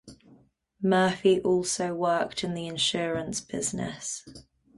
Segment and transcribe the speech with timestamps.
[0.81, 4.25] Murphy also worked in the insurance business.